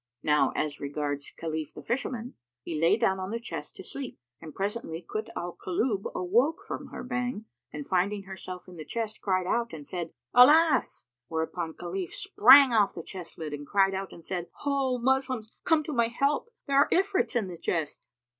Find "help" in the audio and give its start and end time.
16.07-16.49